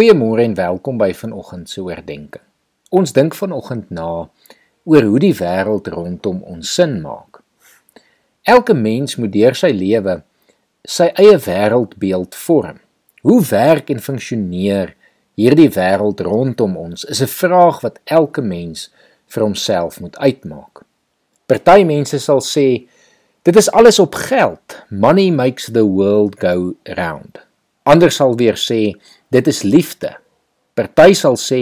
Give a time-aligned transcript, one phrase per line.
[0.00, 2.40] Goeiemôre en welkom by vanoggend se oordeenking.
[2.88, 4.04] Ons dink vanoggend na
[4.88, 7.42] oor hoe die wêreld rondom ons sin maak.
[8.48, 10.14] Elke mens moet deur sy lewe
[10.88, 12.78] sy eie wêreldbeeld vorm.
[13.28, 14.94] Hoe werk en funksioneer
[15.36, 18.88] hierdie wêreld rondom ons is 'n vraag wat elke mens
[19.28, 20.80] vir homself moet uitmaak.
[21.46, 22.88] Party mense sal sê
[23.44, 24.80] dit is alles op geld.
[24.88, 27.49] Money makes the world go round.
[27.90, 28.92] Ander sal weer sê
[29.34, 30.14] dit is liefde.
[30.78, 31.60] Party sal sê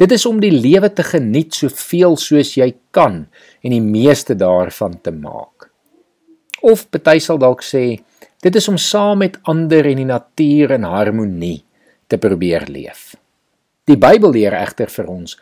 [0.00, 3.22] dit is om die lewe te geniet soveel soos jy kan
[3.62, 5.70] en die meeste daarvan te maak.
[6.62, 8.02] Of party sal dalk sê
[8.42, 11.62] dit is om saam met ander in die natuur in harmonie
[12.10, 13.14] te probeer leef.
[13.88, 15.36] Die Bybel leer egter vir ons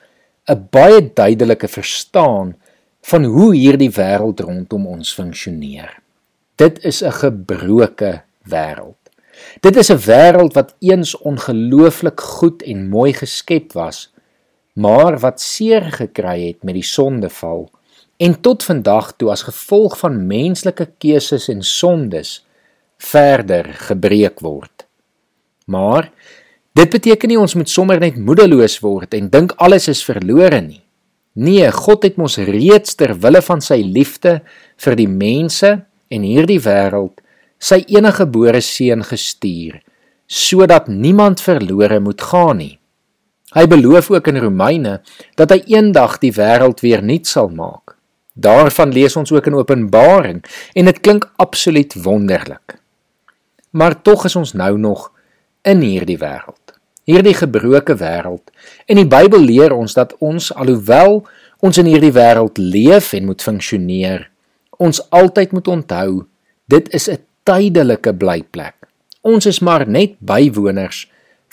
[0.48, 2.54] 'n baie duidelike verstaan
[3.10, 6.00] van hoe hierdie wêreld rondom ons funksioneer.
[6.56, 8.99] Dit is 'n gebroke wêreld.
[9.60, 14.12] Dit is 'n wêreld wat eens ongelooflik goed en mooi geskep was,
[14.74, 17.70] maar wat seer gekry het met die sondeval
[18.16, 22.46] en tot vandag toe as gevolg van menslike keuses en sondes
[23.00, 24.84] verder gebreek word.
[25.64, 26.10] Maar
[26.76, 30.82] dit beteken nie ons moet sommer net moedeloos word en dink alles is verlore nie.
[31.32, 34.40] Nee, God het mos reeds ter wille van sy liefde
[34.84, 35.70] vir die mense
[36.10, 37.22] en hierdie wêreld
[37.60, 39.80] sy enige gebore seun gestuur
[40.30, 42.76] sodat niemand verlore moet gaan nie.
[43.50, 45.00] Hy beloof ook in Romeine
[45.34, 47.96] dat hy eendag die wêreld weer nuut sal maak.
[48.38, 50.38] Daarvan lees ons ook in Openbaring
[50.78, 52.78] en dit klink absoluut wonderlik.
[53.74, 55.08] Maar tog is ons nou nog
[55.66, 56.76] in hierdie wêreld.
[57.10, 58.54] Hierdie gebroke wêreld.
[58.86, 61.24] En die Bybel leer ons dat ons alhoewel
[61.58, 64.30] ons in hierdie wêreld leef en moet funksioneer,
[64.78, 66.22] ons altyd moet onthou
[66.70, 67.18] dit is 'n
[67.50, 68.76] tydelike blyplek.
[69.26, 71.04] Ons is maar net bywoners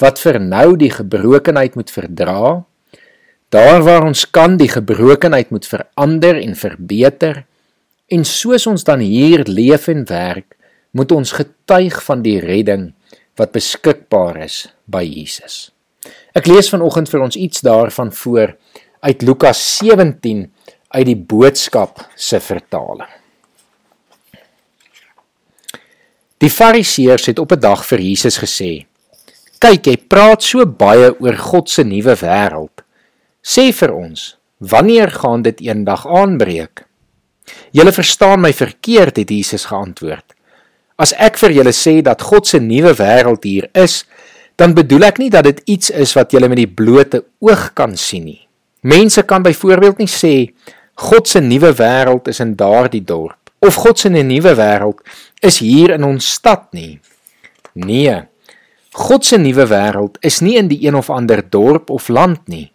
[0.02, 2.64] wat vir nou die gebrokenheid moet verdra.
[3.50, 7.46] Daar waar ons kan die gebrokenheid moet verander en verbeter.
[8.14, 10.54] En soos ons dan hier leef en werk,
[10.96, 12.92] moet ons getuig van die redding
[13.38, 15.68] wat beskikbaar is by Jesus.
[16.38, 18.56] Ek lees vanoggend vir ons iets daarvan voor
[19.04, 20.46] uit Lukas 17
[20.94, 23.10] uit die boodskap se vertaling.
[26.38, 28.86] Die Fariseërs het op 'n dag vir Jesus gesê:
[29.58, 32.84] "Kyk, jy praat so baie oor God se nuwe wêreld.
[33.42, 36.86] Sê vir ons, wanneer gaan dit eendag aanbreek?"
[37.72, 40.34] "Julle verstaan my verkeerd," het Jesus geantwoord.
[40.96, 44.06] "As ek vir julle sê dat God se nuwe wêreld hier is,
[44.56, 47.98] dan bedoel ek nie dat dit iets is wat julle met die blote oog kan
[47.98, 48.48] sien nie.
[48.82, 50.54] Mense kan byvoorbeeld nie sê
[50.96, 55.02] God se nuwe wêreld is in daardie dorp of God se nuwe wêreld
[55.42, 57.00] is hier in ons stad nie.
[57.74, 58.24] Nee.
[58.98, 62.72] God se nuwe wêreld is nie in die een of ander dorp of land nie.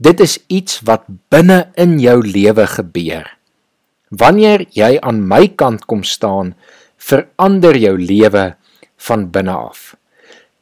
[0.00, 3.26] Dit is iets wat binne in jou lewe gebeur.
[4.10, 6.54] Wanneer jy aan my kant kom staan,
[6.96, 8.54] verander jou lewe
[9.06, 9.94] van binne af.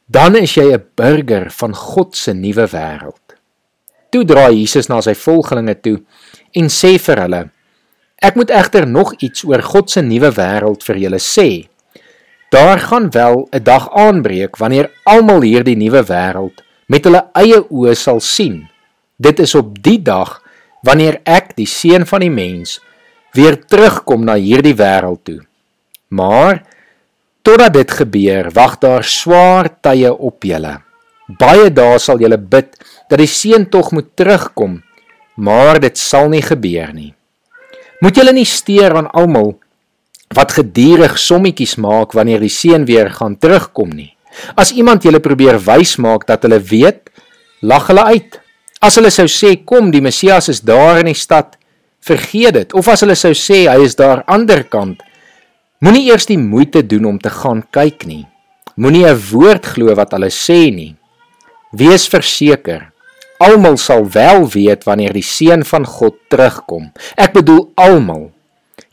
[0.06, 3.36] Dan is jy 'n burger van God se nuwe wêreld.
[4.10, 5.98] Toe draai Jesus na sy volgelinge toe
[6.52, 7.50] en sê vir hulle:
[8.18, 11.68] Ek moet egter nog iets oor God se nuwe wêreld vir julle sê.
[12.50, 17.94] Daar gaan wel 'n dag aanbreek wanneer almal hierdie nuwe wêreld met hulle eie oë
[17.94, 18.68] sal sien.
[19.16, 20.42] Dit is op die dag
[20.82, 22.80] wanneer ek die seun van die mens
[23.32, 25.40] weer terugkom na hierdie wêreld toe.
[26.08, 26.62] Maar
[27.42, 30.80] totdat dit gebeur, wag daar swaar tye op julle.
[31.38, 32.74] Baie dae sal julle bid
[33.08, 34.82] dat die seun tog moet terugkom,
[35.36, 37.14] maar dit sal nie gebeur nie.
[38.00, 39.56] Moet julle nie steur aan almal
[40.36, 44.12] wat gedurig sommetjies maak wanneer die seun weer gaan terugkom nie.
[44.54, 47.08] As iemand julle probeer wys maak dat hulle weet,
[47.62, 48.38] lag hulle uit.
[48.84, 51.56] As hulle sou sê kom, die Messias is daar in die stad,
[52.04, 52.74] vergeet dit.
[52.76, 55.00] Of as hulle sou sê hy is daar aanderkant,
[55.82, 58.26] moenie eers die moeite doen om te gaan kyk nie.
[58.76, 60.94] Moenie 'n woord glo wat hulle sê nie.
[61.72, 62.92] Wees verseker,
[63.38, 66.90] Almal sal wel weet wanneer die seun van God terugkom.
[67.14, 68.28] Ek bedoel almal.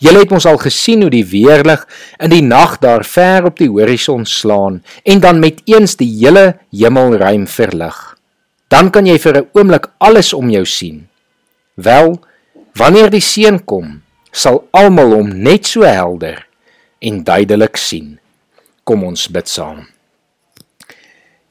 [0.02, 1.86] Julle het ons al gesien hoe die weerlig
[2.20, 6.58] in die nag daar ver op die horison slaan en dan met eens die hele
[6.70, 7.98] hemelruim verlig.
[8.68, 11.08] Dan kan jy vir 'n oomblik alles om jou sien.
[11.76, 12.20] Wel,
[12.76, 14.02] wanneer die seun kom,
[14.32, 16.46] sal almal hom net so helder
[17.00, 18.20] en duidelik sien.
[18.84, 19.95] Kom ons bid saam.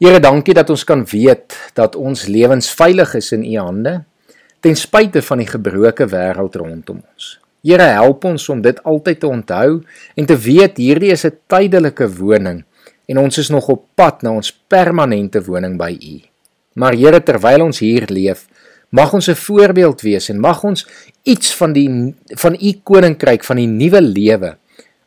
[0.02, 3.92] Here, dankie dat ons kan weet dat ons lewens veilig is in U hande
[4.64, 7.36] ten spyte van die gebroke wêreld rondom ons.
[7.62, 9.68] Here, help ons om dit altyd te onthou
[10.18, 12.64] en te weet hierdie is 'n tydelike woning
[13.06, 16.20] en ons is nog op pad na ons permanente woning by U.
[16.74, 18.48] Maar Here, terwyl ons hier leef,
[18.90, 20.86] mag ons 'n voorbeeld wees en mag ons
[21.22, 24.56] iets van die van u koninkryk, van die nuwe lewe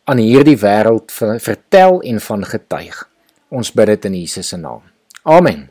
[0.06, 3.17] aan hierdie wêreld vertel en van getuig.
[3.50, 4.82] Ons bid dit in Jesus se naam.
[5.24, 5.68] Amen.